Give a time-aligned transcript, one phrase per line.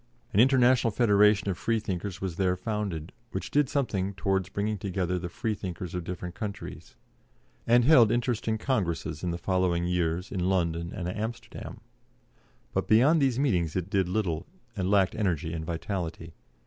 [0.33, 5.29] An International Federation of Freethinkers was there founded, which did something towards bringing together the
[5.29, 6.95] Freethinkers of different countries,
[7.67, 11.81] and held interesting congresses in the following years in London and Amsterdam;
[12.73, 16.33] but beyond these meetings it did little, and lacked energy and vitality.